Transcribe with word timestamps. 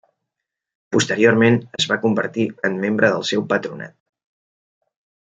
Posteriorment 0.95 1.59
es 1.79 1.85
va 1.91 1.97
convertir 2.05 2.45
en 2.69 2.79
membre 2.85 3.11
del 3.17 3.25
seu 3.33 3.43
patronat. 3.53 3.97